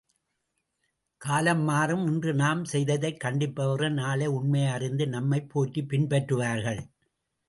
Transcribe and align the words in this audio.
காலம்மாறும் 1.21 2.05
இன்று 2.07 2.33
நாம் 2.33 2.63
செய்ததைக் 2.65 3.19
கண்டிப்பவர்கள் 3.19 3.93
நாளை 3.93 4.27
உண்மையை 4.27 4.71
அறிந்து 4.71 5.07
நம்மைப் 5.07 5.49
போற்றிப் 5.49 5.89
பின்பற்றுவார்கள். 5.89 6.81